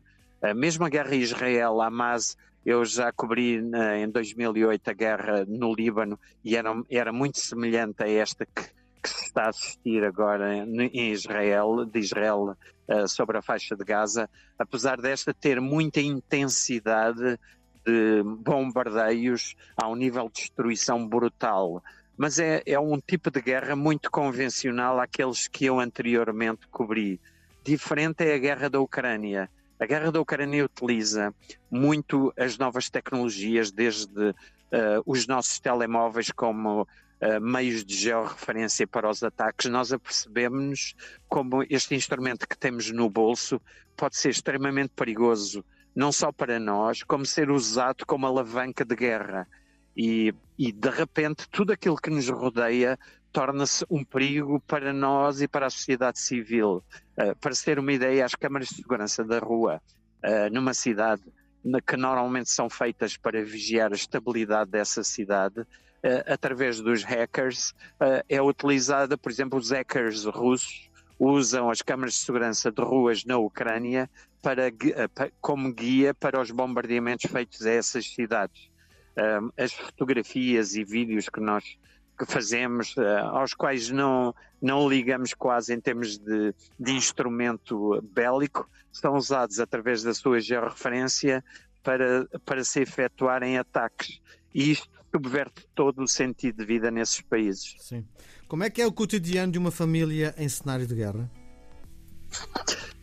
A 0.43 0.55
mesma 0.55 0.89
guerra 0.89 1.15
Israel-Hamas, 1.15 2.37
eu 2.67 2.85
já 2.85 3.13
cobri 3.13 3.63
em 3.97 4.09
2008 4.11 4.91
a 4.91 4.93
guerra 4.93 5.45
no 5.47 5.73
Líbano 5.73 6.19
e 6.45 6.57
era, 6.57 6.71
era 6.91 7.13
muito 7.13 7.39
semelhante 7.39 8.03
a 8.03 8.09
esta 8.09 8.45
que, 8.45 8.80
que 9.03 9.09
se 9.09 9.25
está 9.25 9.45
a 9.45 9.49
assistir 9.49 10.05
agora 10.05 10.57
em 10.57 11.13
Israel, 11.13 11.85
de 11.85 11.99
Israel 11.99 12.57
uh, 12.89 13.09
sobre 13.09 13.39
a 13.39 13.43
faixa 13.43 13.77
de 13.77 13.85
Gaza, 13.85 14.29
apesar 14.59 15.01
desta 15.01 15.33
ter 15.33 15.61
muita 15.61 16.01
intensidade 16.01 17.39
de 17.85 18.23
bombardeios 18.23 19.55
a 19.77 19.89
um 19.89 19.97
nível 19.97 20.27
de 20.27 20.43
destruição 20.43 21.07
brutal. 21.07 21.83
Mas 22.17 22.39
é, 22.39 22.63
é 22.67 22.79
um 22.79 23.01
tipo 23.01 23.31
de 23.31 23.41
guerra 23.41 23.75
muito 23.75 24.11
convencional 24.11 25.01
àqueles 25.01 25.49
que 25.49 25.65
eu 25.65 25.81
anteriormente 25.81 26.69
cobri. 26.71 27.19
Diferente 27.65 28.25
é 28.25 28.35
a 28.35 28.39
guerra 28.39 28.69
da 28.69 28.81
Ucrânia. 28.81 29.49
A 29.79 29.87
guerra 29.87 30.13
da 30.13 30.21
Ucrânia 30.21 30.67
utiliza 30.67 31.35
muito 31.71 32.31
as 32.37 32.59
novas 32.59 32.91
tecnologias, 32.91 33.73
desde 33.73 34.31
uh, 34.31 34.35
os 35.07 35.27
nossos 35.27 35.59
telemóveis 35.59 36.31
como 36.31 36.87
uh, 37.23 37.41
meios 37.41 37.85
de 37.85 37.95
georreferência 37.95 38.87
para 38.87 39.09
os 39.09 39.23
ataques, 39.23 39.71
nós 39.71 39.93
apercebemos 39.93 40.95
como 41.29 41.65
este 41.69 41.95
instrumento 41.95 42.49
que 42.49 42.57
temos 42.57 42.91
no 42.91 43.09
bolso 43.09 43.61
pode 43.97 44.17
ser 44.17 44.31
extremamente 44.31 44.93
perigoso, 44.95 45.65
não 45.95 46.11
só 46.11 46.33
para 46.33 46.59
nós, 46.59 47.03
como 47.03 47.27
ser 47.27 47.51
usado 47.51 48.07
como 48.07 48.27
alavanca 48.27 48.85
de 48.85 48.97
guerra. 48.97 49.47
E, 49.97 50.33
e 50.59 50.73
de 50.73 50.89
repente 50.89 51.49
tudo 51.51 51.73
aquilo 51.73 51.97
que 51.97 52.11
nos 52.11 52.29
rodeia 52.29 52.99
torna-se 53.33 53.85
um 53.91 54.03
perigo 54.05 54.61
para 54.61 54.93
nós 54.93 55.43
e 55.43 55.49
para 55.49 55.67
a 55.67 55.71
sociedade 55.71 56.19
civil. 56.19 56.83
Uh, 57.19 57.37
para 57.41 57.55
se 57.55 57.65
ter 57.65 57.79
uma 57.79 57.93
ideia, 57.93 58.25
as 58.25 58.35
câmaras 58.35 58.69
de 58.69 58.77
segurança 58.77 59.25
da 59.25 59.39
rua, 59.39 59.81
uh, 60.25 60.53
numa 60.53 60.75
cidade 60.75 61.23
que 61.87 61.97
normalmente 61.97 62.51
são 62.51 62.71
feitas 62.71 63.17
para 63.17 63.45
vigiar 63.45 63.93
a 63.93 63.95
estabilidade 63.95 64.71
dessa 64.71 65.05
cidade, 65.05 65.67
através 66.27 66.81
dos 66.81 67.03
hackers, 67.05 67.71
uh, 68.01 68.25
é 68.29 68.41
utilizada, 68.41 69.19
por 69.19 69.31
exemplo, 69.31 69.59
os 69.59 69.71
hackers 69.71 70.25
russos 70.25 70.89
usam 71.19 71.69
as 71.69 71.83
câmaras 71.83 72.15
de 72.15 72.21
segurança 72.21 72.73
de 72.73 72.83
ruas 72.83 73.25
na 73.25 73.37
Ucrânia 73.37 74.09
para, 74.41 74.69
uh, 74.69 75.33
como 75.41 75.73
guia 75.73 76.15
para 76.15 76.41
os 76.41 76.51
bombardeamentos 76.51 77.31
feitos 77.31 77.67
a 77.67 77.71
essas 77.71 78.07
cidades. 78.07 78.71
as 79.59 79.73
fotografias 79.73 80.75
e 80.75 80.85
vídeos 80.85 81.29
que 81.29 81.41
nós 81.41 81.77
que 82.19 82.27
fazemos, 82.27 82.95
aos 83.33 83.55
quais 83.55 83.91
não, 83.91 84.35
não 84.61 84.87
ligamos 84.87 85.33
quase 85.33 85.73
em 85.73 85.81
termos 85.81 86.19
de, 86.19 86.55
de 86.79 86.93
instrumento 86.93 88.03
bélico, 88.15 88.69
são 88.93 89.15
usados 89.15 89.59
através 89.59 90.03
da 90.03 90.13
sua 90.13 90.39
georreferência 90.39 91.43
para, 91.83 92.27
para 92.45 92.63
se 92.63 92.81
efetuarem 92.81 93.57
ataques. 93.57 94.21
E 94.55 94.71
isto 94.71 95.00
subverte 95.15 95.67
todo 95.75 96.03
o 96.03 96.09
sentido 96.09 96.59
de 96.59 96.65
vida 96.65 96.91
nesses 96.91 97.21
países. 97.21 97.75
Sim. 97.79 98.05
Como 98.49 98.65
é 98.65 98.71
que 98.71 98.83
é 98.83 98.87
o 98.87 98.93
cotidiano 98.93 99.53
de 99.53 99.59
uma 99.59 99.71
família 99.71 100.35
em 100.37 100.49
cenário 100.49 100.87
de 100.87 100.95
guerra? 100.95 101.31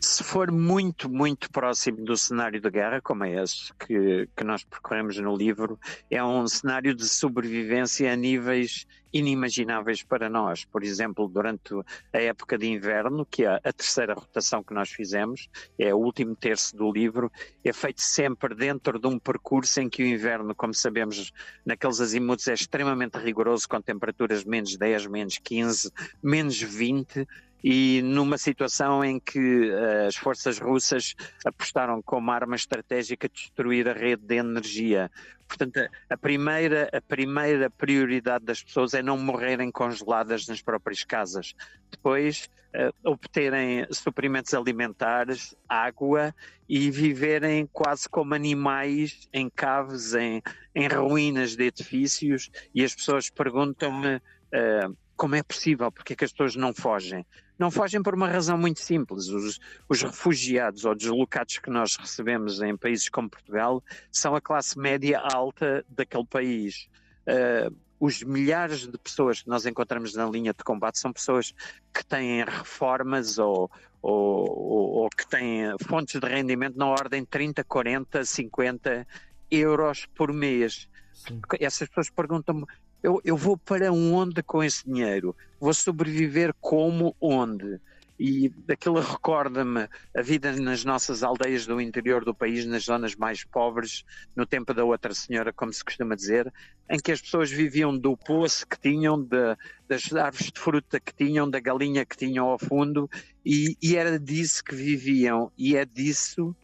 Se 0.00 0.24
for 0.24 0.50
muito, 0.50 1.08
muito 1.08 1.50
próximo 1.50 2.04
do 2.04 2.16
cenário 2.16 2.60
de 2.60 2.70
guerra, 2.70 3.00
como 3.00 3.24
é 3.24 3.42
esse 3.42 3.72
que, 3.74 4.28
que 4.34 4.44
nós 4.44 4.64
percorremos 4.64 5.18
no 5.18 5.36
livro, 5.36 5.78
é 6.10 6.22
um 6.24 6.46
cenário 6.48 6.94
de 6.94 7.06
sobrevivência 7.06 8.12
a 8.12 8.16
níveis 8.16 8.86
inimagináveis 9.12 10.02
para 10.02 10.28
nós. 10.28 10.64
Por 10.64 10.82
exemplo, 10.82 11.28
durante 11.28 11.74
a 12.12 12.18
época 12.18 12.58
de 12.58 12.66
inverno, 12.66 13.26
que 13.26 13.44
é 13.44 13.60
a 13.62 13.72
terceira 13.72 14.14
rotação 14.14 14.62
que 14.62 14.74
nós 14.74 14.90
fizemos, 14.90 15.48
é 15.78 15.94
o 15.94 15.98
último 15.98 16.34
terço 16.34 16.76
do 16.76 16.90
livro, 16.90 17.30
é 17.64 17.72
feito 17.72 18.00
sempre 18.00 18.54
dentro 18.54 18.98
de 18.98 19.06
um 19.06 19.18
percurso 19.18 19.80
em 19.80 19.88
que 19.88 20.02
o 20.02 20.06
inverno, 20.06 20.54
como 20.54 20.74
sabemos, 20.74 21.32
naqueles 21.64 22.00
azimutos 22.00 22.48
é 22.48 22.54
extremamente 22.54 23.18
rigoroso, 23.18 23.68
com 23.68 23.80
temperaturas 23.80 24.44
menos 24.44 24.76
10, 24.76 25.06
menos 25.06 25.38
15, 25.38 25.90
menos 26.22 26.60
20 26.60 27.26
e 27.62 28.00
numa 28.02 28.38
situação 28.38 29.04
em 29.04 29.18
que 29.18 29.70
uh, 29.70 30.06
as 30.06 30.16
forças 30.16 30.58
russas 30.58 31.14
apostaram 31.44 32.00
como 32.02 32.30
arma 32.30 32.56
estratégica 32.56 33.28
destruir 33.28 33.88
a 33.88 33.92
rede 33.92 34.22
de 34.22 34.36
energia. 34.36 35.10
Portanto, 35.48 35.90
a 36.10 36.16
primeira, 36.16 36.90
a 36.92 37.00
primeira 37.00 37.70
prioridade 37.70 38.44
das 38.44 38.62
pessoas 38.62 38.92
é 38.92 39.02
não 39.02 39.16
morrerem 39.16 39.72
congeladas 39.72 40.46
nas 40.46 40.60
próprias 40.60 41.02
casas. 41.02 41.54
Depois, 41.90 42.50
uh, 42.74 43.10
obterem 43.10 43.86
suprimentos 43.90 44.52
alimentares, 44.52 45.56
água 45.66 46.34
e 46.68 46.90
viverem 46.90 47.66
quase 47.72 48.06
como 48.08 48.34
animais 48.34 49.26
em 49.32 49.48
caves, 49.48 50.14
em, 50.14 50.42
em 50.74 50.86
ruínas 50.86 51.56
de 51.56 51.64
edifícios. 51.64 52.50
E 52.74 52.84
as 52.84 52.94
pessoas 52.94 53.30
perguntam-me. 53.30 54.16
Uh, 54.52 54.96
como 55.18 55.34
é 55.34 55.42
possível? 55.42 55.90
Porque 55.90 56.12
é 56.12 56.16
que 56.16 56.24
as 56.24 56.30
pessoas 56.30 56.54
não 56.54 56.72
fogem? 56.72 57.26
Não 57.58 57.72
fogem 57.72 58.00
por 58.00 58.14
uma 58.14 58.28
razão 58.28 58.56
muito 58.56 58.78
simples. 58.78 59.28
Os, 59.28 59.58
os, 59.88 60.02
refugiados 60.02 60.84
ou 60.84 60.94
deslocados 60.94 61.58
que 61.58 61.68
nós 61.68 61.96
recebemos 61.96 62.62
em 62.62 62.76
países 62.76 63.08
como 63.08 63.28
Portugal 63.28 63.82
são 64.12 64.36
a 64.36 64.40
classe 64.40 64.78
média 64.78 65.18
alta 65.18 65.84
daquele 65.88 66.24
país. 66.24 66.88
Uh, 67.26 67.76
os 67.98 68.22
milhares 68.22 68.86
de 68.86 68.96
pessoas 68.96 69.42
que 69.42 69.48
nós 69.48 69.66
encontramos 69.66 70.14
na 70.14 70.24
linha 70.24 70.54
de 70.54 70.62
combate 70.62 71.00
são 71.00 71.12
pessoas 71.12 71.52
que 71.92 72.06
têm 72.06 72.44
reformas 72.44 73.38
ou, 73.40 73.68
ou, 74.00 74.48
ou, 74.48 74.90
ou 75.02 75.10
que 75.10 75.28
têm 75.28 75.76
fontes 75.88 76.20
de 76.20 76.28
rendimento 76.28 76.78
na 76.78 76.86
ordem 76.86 77.22
de 77.22 77.26
30, 77.26 77.64
40, 77.64 78.24
50 78.24 79.04
euros 79.50 80.06
por 80.14 80.32
mês. 80.32 80.88
Sim. 81.12 81.40
Essas 81.58 81.88
pessoas 81.88 82.08
perguntam-me 82.08 82.64
eu, 83.02 83.20
eu 83.24 83.36
vou 83.36 83.56
para 83.56 83.92
onde 83.92 84.42
com 84.42 84.62
esse 84.62 84.84
dinheiro? 84.84 85.34
Vou 85.60 85.72
sobreviver 85.72 86.54
como 86.60 87.14
onde? 87.20 87.80
E 88.18 88.52
aquilo 88.68 88.98
recorda-me 88.98 89.88
a 90.16 90.20
vida 90.20 90.50
nas 90.56 90.84
nossas 90.84 91.22
aldeias 91.22 91.66
do 91.66 91.80
interior 91.80 92.24
do 92.24 92.34
país, 92.34 92.66
nas 92.66 92.84
zonas 92.84 93.14
mais 93.14 93.44
pobres, 93.44 94.04
no 94.34 94.44
tempo 94.44 94.74
da 94.74 94.84
outra 94.84 95.14
senhora, 95.14 95.52
como 95.52 95.72
se 95.72 95.84
costuma 95.84 96.16
dizer, 96.16 96.52
em 96.90 96.98
que 96.98 97.12
as 97.12 97.20
pessoas 97.20 97.48
viviam 97.48 97.96
do 97.96 98.16
poço 98.16 98.66
que 98.66 98.78
tinham, 98.80 99.22
de, 99.22 99.56
das 99.86 100.12
árvores 100.12 100.50
de 100.50 100.58
fruta 100.58 100.98
que 100.98 101.14
tinham, 101.14 101.48
da 101.48 101.60
galinha 101.60 102.04
que 102.04 102.16
tinham 102.16 102.46
ao 102.46 102.58
fundo, 102.58 103.08
e, 103.46 103.76
e 103.80 103.94
era 103.94 104.18
disso 104.18 104.64
que 104.64 104.74
viviam, 104.74 105.52
e 105.56 105.76
é 105.76 105.84
disso 105.84 106.56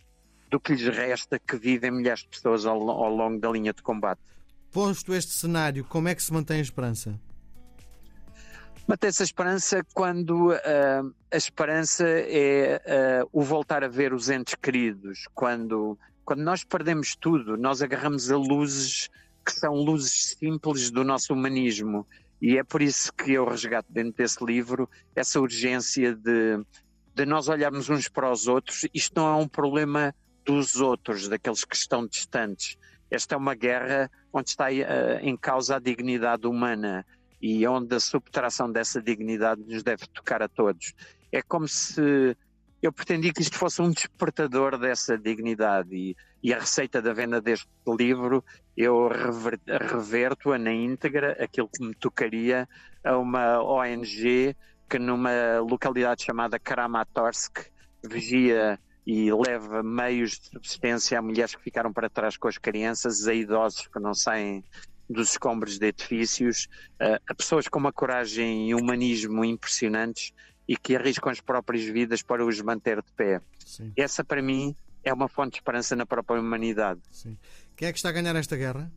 do 0.50 0.58
que 0.58 0.72
lhes 0.72 0.88
resta 0.88 1.38
que 1.38 1.56
vivem 1.56 1.92
milhares 1.92 2.22
de 2.22 2.28
pessoas 2.30 2.66
ao, 2.66 2.90
ao 2.90 3.14
longo 3.14 3.38
da 3.38 3.50
linha 3.50 3.72
de 3.72 3.82
combate. 3.82 4.20
Posto 4.74 5.14
este 5.14 5.30
cenário, 5.30 5.84
como 5.84 6.08
é 6.08 6.16
que 6.16 6.22
se 6.22 6.32
mantém 6.32 6.58
a 6.58 6.60
esperança? 6.62 7.16
Mantém-se 8.88 9.22
a 9.22 9.24
esperança 9.24 9.86
quando 9.94 10.50
uh, 10.50 11.14
a 11.32 11.36
esperança 11.36 12.04
é 12.04 13.22
uh, 13.22 13.28
o 13.32 13.40
voltar 13.40 13.84
a 13.84 13.88
ver 13.88 14.12
os 14.12 14.28
entes 14.28 14.56
queridos. 14.56 15.28
Quando, 15.32 15.96
quando 16.24 16.42
nós 16.42 16.64
perdemos 16.64 17.14
tudo, 17.14 17.56
nós 17.56 17.82
agarramos 17.82 18.32
a 18.32 18.36
luzes 18.36 19.08
que 19.46 19.52
são 19.52 19.74
luzes 19.74 20.34
simples 20.40 20.90
do 20.90 21.04
nosso 21.04 21.32
humanismo. 21.32 22.04
E 22.42 22.58
é 22.58 22.64
por 22.64 22.82
isso 22.82 23.12
que 23.12 23.30
eu 23.30 23.48
resgato 23.48 23.86
dentro 23.88 24.14
desse 24.16 24.44
livro 24.44 24.90
essa 25.14 25.40
urgência 25.40 26.16
de, 26.16 26.60
de 27.14 27.24
nós 27.24 27.48
olharmos 27.48 27.88
uns 27.88 28.08
para 28.08 28.28
os 28.28 28.48
outros. 28.48 28.88
Isto 28.92 29.20
não 29.20 29.28
é 29.28 29.36
um 29.36 29.46
problema 29.46 30.12
dos 30.44 30.80
outros, 30.80 31.28
daqueles 31.28 31.64
que 31.64 31.76
estão 31.76 32.04
distantes. 32.04 32.76
Esta 33.10 33.34
é 33.34 33.38
uma 33.38 33.54
guerra 33.54 34.10
onde 34.32 34.50
está 34.50 34.66
uh, 34.66 35.18
em 35.22 35.36
causa 35.36 35.76
a 35.76 35.78
dignidade 35.78 36.46
humana 36.46 37.04
e 37.40 37.66
onde 37.66 37.94
a 37.94 38.00
subtração 38.00 38.70
dessa 38.70 39.02
dignidade 39.02 39.62
nos 39.62 39.82
deve 39.82 40.06
tocar 40.08 40.42
a 40.42 40.48
todos. 40.48 40.94
É 41.30 41.42
como 41.42 41.68
se 41.68 42.36
eu 42.82 42.92
pretendi 42.92 43.32
que 43.32 43.42
isto 43.42 43.56
fosse 43.56 43.80
um 43.80 43.90
despertador 43.90 44.78
dessa 44.78 45.16
dignidade 45.16 45.94
e, 45.94 46.16
e 46.42 46.52
a 46.52 46.58
receita 46.58 47.00
da 47.00 47.12
venda 47.12 47.40
deste 47.40 47.66
livro 47.86 48.44
eu 48.76 49.08
rever, 49.08 49.60
reverto-a 49.66 50.58
na 50.58 50.72
íntegra, 50.72 51.36
aquilo 51.42 51.68
que 51.68 51.82
me 51.82 51.94
tocaria 51.94 52.68
a 53.02 53.16
uma 53.16 53.62
ONG 53.62 54.56
que 54.88 54.98
numa 54.98 55.60
localidade 55.60 56.24
chamada 56.24 56.58
Kramatorsk 56.58 57.66
vigia 58.02 58.78
e 59.06 59.30
leva 59.32 59.82
meios 59.82 60.38
de 60.38 60.46
subsistência 60.48 61.18
a 61.18 61.22
mulheres 61.22 61.54
que 61.54 61.62
ficaram 61.62 61.92
para 61.92 62.08
trás 62.08 62.36
com 62.36 62.48
as 62.48 62.56
crianças, 62.56 63.26
a 63.28 63.34
idosos 63.34 63.86
que 63.86 64.00
não 64.00 64.14
saem 64.14 64.64
dos 65.08 65.32
escombros 65.32 65.78
de 65.78 65.86
edifícios, 65.86 66.68
a 66.98 67.34
pessoas 67.34 67.68
com 67.68 67.78
uma 67.78 67.92
coragem 67.92 68.70
e 68.70 68.74
humanismo 68.74 69.44
impressionantes 69.44 70.32
e 70.66 70.76
que 70.76 70.96
arriscam 70.96 71.30
as 71.30 71.40
próprias 71.40 71.84
vidas 71.84 72.22
para 72.22 72.44
os 72.44 72.60
manter 72.62 73.02
de 73.02 73.12
pé. 73.12 73.40
Sim. 73.58 73.92
Essa, 73.96 74.24
para 74.24 74.40
mim, 74.40 74.74
é 75.02 75.12
uma 75.12 75.28
fonte 75.28 75.52
de 75.52 75.56
esperança 75.58 75.94
na 75.94 76.06
própria 76.06 76.40
humanidade. 76.40 77.00
Sim. 77.10 77.36
Quem 77.76 77.88
é 77.88 77.92
que 77.92 77.98
está 77.98 78.08
a 78.08 78.12
ganhar 78.12 78.34
esta 78.34 78.56
guerra? 78.56 78.90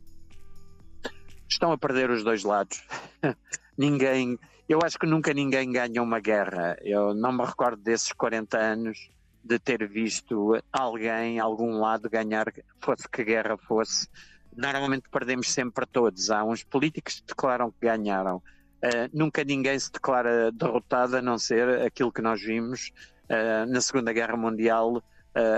Estão 1.46 1.70
a 1.70 1.76
perder 1.76 2.10
os 2.10 2.24
dois 2.24 2.42
lados. 2.42 2.82
ninguém. 3.76 4.38
Eu 4.66 4.80
acho 4.82 4.98
que 4.98 5.06
nunca 5.06 5.34
ninguém 5.34 5.70
ganha 5.70 6.02
uma 6.02 6.20
guerra. 6.20 6.78
Eu 6.80 7.14
não 7.14 7.32
me 7.32 7.44
recordo 7.44 7.82
desses 7.82 8.12
40 8.12 8.58
anos 8.58 9.10
de 9.42 9.58
ter 9.58 9.86
visto 9.88 10.60
alguém, 10.72 11.38
algum 11.38 11.78
lado, 11.80 12.10
ganhar, 12.10 12.52
fosse 12.80 13.08
que 13.08 13.24
guerra 13.24 13.56
fosse. 13.56 14.08
Normalmente 14.56 15.08
perdemos 15.10 15.50
sempre 15.52 15.86
todos. 15.86 16.30
Há 16.30 16.44
uns 16.44 16.64
políticos 16.64 17.20
que 17.20 17.26
declaram 17.26 17.70
que 17.70 17.86
ganharam 17.86 18.42
Uh, 18.78 19.10
nunca 19.12 19.42
ninguém 19.42 19.76
se 19.76 19.90
declara 19.90 20.52
derrotado, 20.52 21.16
a 21.16 21.22
não 21.22 21.36
ser 21.36 21.82
aquilo 21.82 22.12
que 22.12 22.22
nós 22.22 22.40
vimos 22.40 22.92
uh, 23.24 23.66
na 23.66 23.80
Segunda 23.80 24.12
Guerra 24.12 24.36
Mundial, 24.36 24.98
uh, 24.98 25.02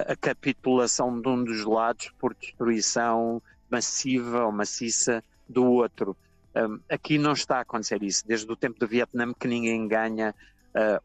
a 0.09 0.17
capitulação 0.17 1.21
de 1.21 1.29
um 1.29 1.45
dos 1.45 1.63
lados 1.65 2.11
por 2.19 2.35
destruição 2.35 3.43
massiva 3.71 4.47
ou 4.47 4.53
maciça 4.53 5.23
do 5.47 5.67
outro. 5.67 6.17
Um, 6.57 6.81
aqui 6.89 7.19
não 7.19 7.33
está 7.33 7.59
a 7.59 7.61
acontecer 7.61 8.03
isso. 8.03 8.27
Desde 8.27 8.51
o 8.51 8.57
tempo 8.57 8.81
do 8.81 8.89
Vietnã 8.89 9.33
que 9.35 9.47
ninguém 9.47 9.87
ganha 9.87 10.35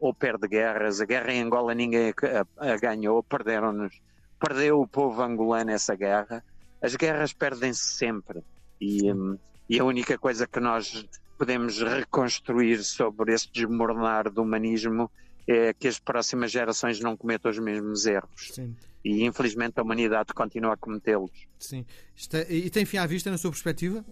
ou 0.00 0.14
perde 0.14 0.48
guerras. 0.48 1.00
A 1.00 1.04
guerra 1.04 1.32
em 1.32 1.42
Angola 1.42 1.74
ninguém 1.74 2.12
a, 2.58 2.72
a 2.72 2.76
ganhou, 2.76 3.22
perderam-nos. 3.22 4.00
Perdeu 4.38 4.80
o 4.80 4.86
povo 4.88 5.22
angolano 5.22 5.70
essa 5.70 5.94
guerra. 5.94 6.44
As 6.80 6.94
guerras 6.94 7.32
perdem-se 7.32 7.82
sempre. 7.82 8.42
E, 8.80 9.10
um, 9.12 9.38
e 9.68 9.78
a 9.80 9.84
única 9.84 10.18
coisa 10.18 10.46
que 10.46 10.60
nós 10.60 11.06
podemos 11.38 11.80
reconstruir 11.80 12.82
sobre 12.82 13.32
esse 13.32 13.50
desmoronar 13.50 14.30
do 14.30 14.42
humanismo 14.42 15.10
é 15.46 15.72
que 15.72 15.86
as 15.86 15.98
próximas 15.98 16.50
gerações 16.50 17.00
não 17.00 17.16
cometam 17.16 17.50
os 17.50 17.58
mesmos 17.58 18.06
erros. 18.06 18.52
Sim. 18.52 18.74
E 19.04 19.24
infelizmente 19.24 19.78
a 19.78 19.82
humanidade 19.82 20.34
continua 20.34 20.74
a 20.74 20.76
cometê-los. 20.76 21.30
Sim. 21.58 21.86
É, 22.32 22.52
e 22.52 22.70
tem 22.70 22.84
fim 22.84 22.98
à 22.98 23.06
vista 23.06 23.30
na 23.30 23.38
sua 23.38 23.50
perspectiva? 23.50 24.04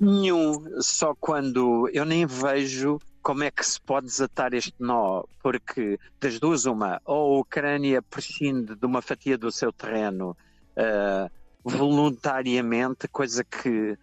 Nenhum, 0.00 0.80
só 0.80 1.14
quando 1.14 1.88
eu 1.92 2.04
nem 2.04 2.26
vejo 2.26 2.98
como 3.26 3.42
é 3.42 3.50
que 3.50 3.66
se 3.66 3.80
pode 3.80 4.06
desatar 4.06 4.54
este 4.54 4.72
nó, 4.78 5.24
porque 5.42 5.98
das 6.20 6.38
duas 6.38 6.64
uma, 6.64 7.02
ou 7.04 7.38
a 7.38 7.40
Ucrânia 7.40 8.00
prescinde 8.00 8.76
de 8.76 8.86
uma 8.86 9.02
fatia 9.02 9.36
do 9.36 9.50
seu 9.50 9.72
terreno 9.72 10.36
uh, 10.76 11.28
voluntariamente, 11.64 13.08
coisa 13.08 13.42
que 13.42 13.98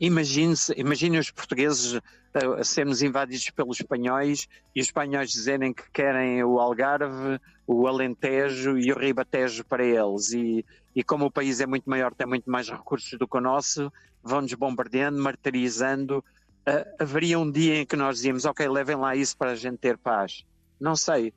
Imagine, 0.00 0.54
imagine 0.76 1.18
os 1.18 1.32
portugueses 1.32 2.00
a 2.32 2.62
sermos 2.62 3.02
invadidos 3.02 3.50
pelos 3.50 3.80
espanhóis 3.80 4.48
e 4.72 4.80
os 4.80 4.86
espanhóis 4.86 5.30
dizerem 5.30 5.74
que 5.74 5.82
querem 5.92 6.44
o 6.44 6.60
Algarve, 6.60 7.40
o 7.66 7.88
Alentejo 7.88 8.78
e 8.78 8.92
o 8.92 8.98
Ribatejo 8.98 9.64
para 9.64 9.84
eles. 9.84 10.32
E, 10.32 10.64
e 10.94 11.02
como 11.02 11.26
o 11.26 11.30
país 11.30 11.60
é 11.60 11.66
muito 11.66 11.90
maior, 11.90 12.14
tem 12.14 12.26
muito 12.26 12.48
mais 12.48 12.68
recursos 12.70 13.18
do 13.18 13.26
que 13.26 13.36
o 13.36 13.40
nosso, 13.40 13.92
vão-nos 14.22 14.54
bombardeando, 14.54 15.20
martirizando. 15.20 16.24
Uh, 16.66 17.02
haveria 17.02 17.38
um 17.38 17.50
dia 17.50 17.82
em 17.82 17.86
que 17.86 17.96
nós 17.96 18.16
dizíamos, 18.16 18.44
ok, 18.44 18.66
levem 18.68 18.96
lá 18.96 19.14
isso 19.14 19.36
para 19.36 19.50
a 19.50 19.54
gente 19.54 19.78
ter 19.78 19.98
paz. 19.98 20.44
Não 20.80 20.96
sei, 20.96 21.32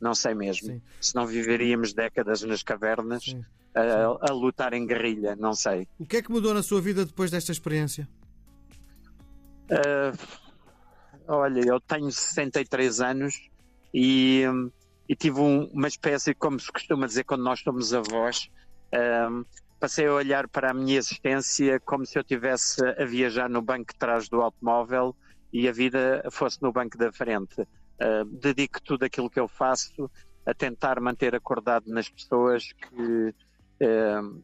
não 0.00 0.14
sei 0.14 0.34
mesmo. 0.34 0.68
Sim. 0.68 0.82
Se 1.00 1.14
não 1.14 1.26
viveríamos 1.26 1.92
décadas 1.92 2.42
nas 2.42 2.62
cavernas. 2.62 3.24
Sim 3.24 3.44
a, 3.74 4.30
a, 4.30 4.32
lutar 4.32 4.72
em 4.74 4.86
guerrilha, 4.86 5.34
não 5.36 5.54
sei. 5.54 5.88
O 5.98 6.06
que 6.06 6.18
é 6.18 6.22
que 6.22 6.30
mudou 6.30 6.52
na 6.52 6.62
sua 6.62 6.80
vida 6.80 7.04
depois 7.04 7.30
desta 7.30 7.52
experiência? 7.52 8.08
Uh, 9.70 10.18
olha, 11.26 11.60
eu 11.66 11.80
tenho 11.80 12.10
63 12.10 13.00
anos 13.00 13.48
e, 13.94 14.44
e 15.08 15.16
tive 15.16 15.40
um, 15.40 15.64
uma 15.72 15.88
espécie, 15.88 16.34
como 16.34 16.60
se 16.60 16.70
costuma 16.70 17.06
dizer 17.06 17.24
quando 17.24 17.42
nós 17.42 17.60
somos 17.60 17.94
avós, 17.94 18.50
uh, 18.92 19.46
passei 19.82 20.06
a 20.06 20.14
olhar 20.14 20.46
para 20.46 20.70
a 20.70 20.74
minha 20.74 20.96
existência 20.96 21.80
como 21.80 22.06
se 22.06 22.16
eu 22.16 22.22
estivesse 22.22 22.80
a 22.86 23.04
viajar 23.04 23.50
no 23.50 23.60
banco 23.60 23.92
de 23.92 23.98
trás 23.98 24.28
do 24.28 24.40
automóvel 24.40 25.12
e 25.52 25.68
a 25.68 25.72
vida 25.72 26.24
fosse 26.30 26.62
no 26.62 26.70
banco 26.70 26.96
da 26.96 27.12
frente. 27.12 27.62
Uh, 27.62 28.24
dedico 28.24 28.80
tudo 28.80 29.04
aquilo 29.04 29.28
que 29.28 29.40
eu 29.40 29.48
faço 29.48 30.08
a 30.46 30.54
tentar 30.54 31.00
manter 31.00 31.34
acordado 31.34 31.90
nas 31.90 32.08
pessoas 32.08 32.72
que 32.72 33.34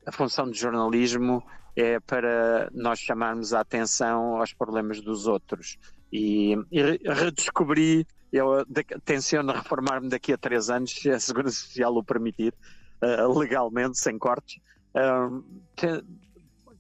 a 0.04 0.10
função 0.10 0.50
de 0.50 0.58
jornalismo 0.58 1.40
é 1.76 2.00
para 2.00 2.68
nós 2.72 2.98
chamarmos 2.98 3.54
a 3.54 3.60
atenção 3.60 4.36
aos 4.36 4.52
problemas 4.52 5.00
dos 5.00 5.28
outros. 5.28 5.78
E, 6.12 6.56
e 6.72 6.82
redescobri, 7.06 8.04
eu 8.32 8.66
tenciono 9.04 9.52
reformar-me 9.52 10.08
daqui 10.08 10.32
a 10.32 10.36
três 10.36 10.68
anos, 10.70 10.90
se 10.90 11.08
a 11.08 11.20
Segurança 11.20 11.54
Social 11.56 11.94
o 11.94 12.02
permitir, 12.02 12.52
uh, 13.00 13.38
legalmente, 13.38 13.96
sem 13.96 14.18
cortes. 14.18 14.60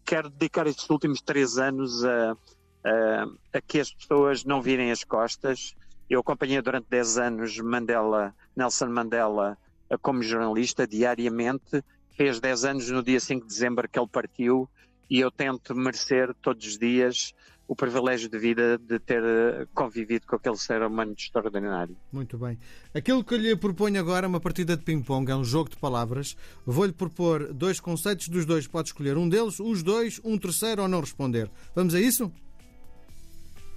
Quero 0.04 0.30
dedicar 0.30 0.66
estes 0.66 0.88
últimos 0.88 1.20
três 1.20 1.58
anos 1.58 2.04
a, 2.04 2.32
a, 2.32 3.26
a, 3.54 3.60
que 3.60 3.80
as 3.80 3.92
pessoas 3.92 4.44
não 4.44 4.62
virem 4.62 4.90
as 4.90 5.04
costas. 5.04 5.74
Eu 6.08 6.20
acompanhei 6.20 6.60
durante 6.62 6.86
dez 6.88 7.18
anos 7.18 7.58
Mandela, 7.58 8.34
Nelson 8.56 8.86
Mandela 8.88 9.58
como 10.02 10.22
jornalista 10.22 10.86
diariamente 10.86 11.82
fez 12.10 12.40
10 12.40 12.64
anos 12.64 12.90
no 12.90 13.02
dia 13.02 13.20
5 13.20 13.46
de 13.46 13.54
dezembro 13.54 13.88
que 13.88 13.98
ele 13.98 14.08
partiu 14.08 14.68
e 15.08 15.20
eu 15.20 15.30
tento 15.30 15.74
merecer 15.74 16.34
todos 16.42 16.66
os 16.66 16.78
dias 16.78 17.32
o 17.68 17.76
privilégio 17.76 18.30
de 18.30 18.38
vida 18.38 18.78
de 18.78 18.98
ter 18.98 19.22
eh, 19.22 19.66
convivido 19.74 20.26
com 20.26 20.36
aquele 20.36 20.56
ser 20.56 20.80
humano 20.80 21.12
extraordinário. 21.12 21.94
Muito 22.10 22.38
bem. 22.38 22.58
Aquilo 22.94 23.22
que 23.22 23.36
lhe 23.36 23.54
proponho 23.54 24.00
agora 24.00 24.24
é 24.24 24.28
uma 24.28 24.40
partida 24.40 24.74
de 24.74 24.82
ping-pong, 24.82 25.30
é 25.30 25.36
um 25.36 25.44
jogo 25.44 25.68
de 25.68 25.76
palavras. 25.76 26.34
Vou-lhe 26.64 26.94
propor 26.94 27.52
dois 27.52 27.78
conceitos, 27.78 28.28
dos 28.28 28.46
dois 28.46 28.66
pode 28.66 28.88
escolher 28.88 29.18
um 29.18 29.28
deles, 29.28 29.60
os 29.60 29.82
dois, 29.82 30.18
um 30.24 30.38
terceiro 30.38 30.80
ou 30.80 30.88
não 30.88 31.00
responder. 31.00 31.50
Vamos 31.74 31.94
a 31.94 32.00
isso? 32.00 32.32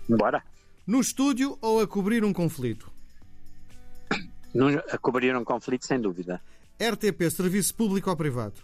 Bora. 0.07 0.41
No 0.87 1.01
estúdio 1.01 1.57
ou 1.61 1.81
a 1.81 1.87
cobrir 1.87 2.23
um 2.23 2.31
conflito? 2.31 2.89
No, 4.53 4.69
a 4.69 4.97
cobrir 4.97 5.35
um 5.35 5.43
conflito, 5.43 5.85
sem 5.85 5.99
dúvida. 5.99 6.41
RTP, 6.79 7.29
serviço 7.29 7.75
público 7.75 8.09
ou 8.09 8.15
privado? 8.15 8.61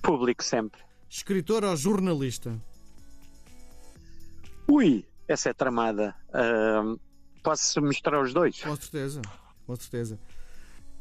Público 0.00 0.44
sempre. 0.44 0.80
Escritor 1.10 1.64
ou 1.64 1.76
jornalista? 1.76 2.56
Ui, 4.68 5.04
essa 5.28 5.50
é 5.50 5.52
tramada. 5.52 6.14
Uh, 6.28 6.98
posso 7.42 7.80
mostrar 7.80 8.20
os 8.20 8.32
dois? 8.32 8.60
Com 8.62 8.76
certeza, 8.76 9.22
com 9.66 9.76
certeza. 9.76 10.18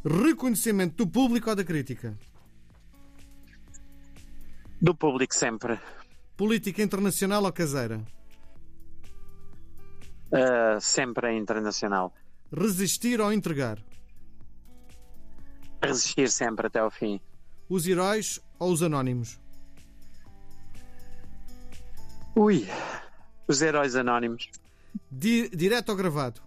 Reconhecimento 0.04 0.98
do 0.98 1.08
público 1.08 1.50
ou 1.50 1.56
da 1.56 1.64
crítica? 1.64 2.18
Do 4.82 4.94
público 4.94 5.34
sempre. 5.34 5.80
Política 6.36 6.82
internacional 6.82 7.44
ou 7.44 7.54
caseira? 7.54 8.02
Uh, 10.32 10.82
sempre 10.82 11.38
internacional. 11.38 12.14
Resistir 12.52 13.22
ou 13.22 13.32
entregar? 13.32 13.80
resistir 15.86 16.30
sempre 16.30 16.68
até 16.68 16.80
ao 16.80 16.90
fim. 16.90 17.20
Os 17.70 17.88
heróis 17.88 18.40
ou 18.60 18.72
os 18.72 18.82
anónimos? 18.82 19.40
Ui, 22.36 22.68
os 23.48 23.62
heróis 23.62 23.96
anónimos. 23.96 24.50
Di 25.12 25.50
direto 25.50 25.90
ou 25.90 25.96
gravado? 25.96 26.42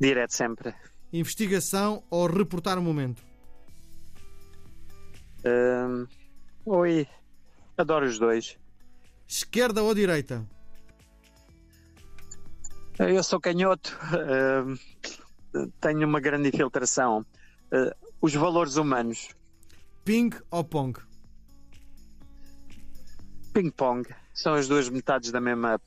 Direto 0.00 0.32
sempre. 0.32 0.74
Investigação 1.12 2.02
ou 2.10 2.26
reportar 2.26 2.78
o 2.78 2.82
momento? 2.82 3.22
Um, 5.44 6.06
Oi, 6.66 7.06
adoro 7.76 8.06
os 8.06 8.18
dois. 8.18 8.58
Esquerda 9.28 9.82
ou 9.82 9.94
direita? 9.94 10.46
Eu 12.98 13.22
sou 13.22 13.40
canhoto, 13.40 13.98
uh, 14.14 15.70
tenho 15.80 16.06
uma 16.06 16.20
grande 16.20 16.48
infiltração. 16.48 17.26
Uh, 17.72 17.94
os 18.20 18.32
valores 18.34 18.76
humanos. 18.76 19.28
Ping 20.04 20.30
ou 20.50 20.64
pong? 20.64 20.98
Ping-pong. 23.54 24.06
São 24.34 24.52
as 24.54 24.66
duas 24.66 24.88
metades 24.88 25.30
da 25.30 25.40
mesma, 25.40 25.80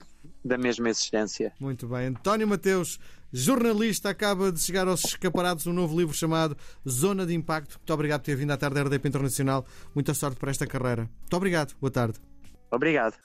da 0.44 0.58
mesma 0.58 0.90
existência. 0.90 1.52
Muito 1.60 1.86
bem. 1.86 2.08
António 2.08 2.48
Mateus, 2.48 2.98
jornalista, 3.32 4.10
acaba 4.10 4.52
de 4.52 4.60
chegar 4.60 4.88
aos 4.88 5.04
escaparados 5.04 5.68
um 5.68 5.74
novo 5.74 6.00
livro 6.00 6.16
chamado 6.16 6.58
Zona 6.88 7.26
de 7.26 7.34
Impacto. 7.34 7.78
Muito 7.78 7.94
obrigado 7.94 8.22
por 8.22 8.26
ter 8.28 8.36
vindo 8.38 8.52
à 8.52 8.58
tarde 8.58 8.76
da 8.76 8.84
RDP 8.84 9.10
Internacional. 9.10 9.66
Muita 9.94 10.14
sorte 10.14 10.40
para 10.40 10.50
esta 10.50 10.66
carreira. 10.66 11.10
Muito 11.20 11.36
obrigado. 11.36 11.76
Boa 11.80 11.92
tarde. 11.92 12.18
Obrigado. 12.72 13.16